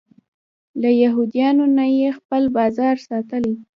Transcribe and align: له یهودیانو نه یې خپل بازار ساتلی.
له 0.81 0.89
یهودیانو 1.03 1.65
نه 1.77 1.85
یې 1.97 2.09
خپل 2.19 2.43
بازار 2.57 2.95
ساتلی. 3.07 3.55